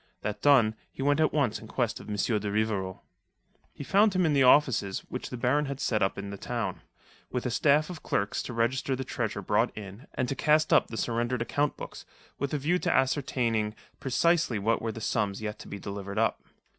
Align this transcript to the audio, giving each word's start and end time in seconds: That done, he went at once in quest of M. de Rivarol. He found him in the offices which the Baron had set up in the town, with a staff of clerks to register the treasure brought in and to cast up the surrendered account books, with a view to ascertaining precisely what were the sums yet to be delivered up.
That 0.21 0.41
done, 0.41 0.73
he 0.91 1.03
went 1.03 1.19
at 1.19 1.31
once 1.31 1.59
in 1.59 1.67
quest 1.67 1.99
of 1.99 2.09
M. 2.09 2.15
de 2.15 2.51
Rivarol. 2.51 3.03
He 3.71 3.83
found 3.83 4.15
him 4.15 4.25
in 4.25 4.33
the 4.33 4.41
offices 4.41 5.01
which 5.09 5.29
the 5.29 5.37
Baron 5.37 5.65
had 5.65 5.79
set 5.79 6.01
up 6.01 6.17
in 6.17 6.31
the 6.31 6.39
town, 6.39 6.81
with 7.29 7.45
a 7.45 7.51
staff 7.51 7.87
of 7.87 8.01
clerks 8.01 8.41
to 8.41 8.53
register 8.53 8.95
the 8.95 9.03
treasure 9.03 9.43
brought 9.43 9.77
in 9.77 10.07
and 10.15 10.27
to 10.27 10.33
cast 10.33 10.73
up 10.73 10.87
the 10.87 10.97
surrendered 10.97 11.43
account 11.43 11.77
books, 11.77 12.03
with 12.39 12.51
a 12.51 12.57
view 12.57 12.79
to 12.79 12.91
ascertaining 12.91 13.75
precisely 13.99 14.57
what 14.57 14.81
were 14.81 14.91
the 14.91 15.01
sums 15.01 15.39
yet 15.39 15.59
to 15.59 15.67
be 15.67 15.77
delivered 15.77 16.17
up. 16.17 16.41